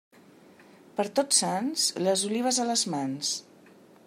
[0.99, 3.35] Per Tots Sants, les olives a les mans.